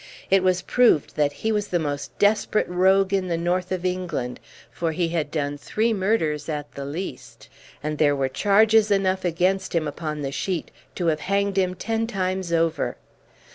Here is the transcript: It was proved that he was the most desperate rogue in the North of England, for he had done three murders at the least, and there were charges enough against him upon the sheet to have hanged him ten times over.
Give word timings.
It 0.31 0.41
was 0.41 0.63
proved 0.63 1.15
that 1.15 1.31
he 1.31 1.51
was 1.51 1.67
the 1.67 1.77
most 1.77 2.17
desperate 2.17 2.67
rogue 2.67 3.13
in 3.13 3.27
the 3.27 3.37
North 3.37 3.71
of 3.71 3.85
England, 3.85 4.39
for 4.71 4.93
he 4.93 5.09
had 5.09 5.29
done 5.29 5.59
three 5.59 5.93
murders 5.93 6.49
at 6.49 6.71
the 6.71 6.85
least, 6.85 7.49
and 7.83 7.99
there 7.99 8.15
were 8.15 8.27
charges 8.27 8.89
enough 8.89 9.23
against 9.23 9.75
him 9.75 9.87
upon 9.87 10.23
the 10.23 10.31
sheet 10.31 10.71
to 10.95 11.05
have 11.05 11.19
hanged 11.19 11.55
him 11.57 11.75
ten 11.75 12.07
times 12.07 12.51
over. 12.51 12.97